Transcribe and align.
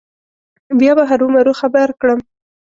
بیا 0.79 0.91
به 0.97 1.03
هرو 1.09 1.27
مرو 1.33 1.53
خبر 1.61 1.87
کړم. 1.99 2.19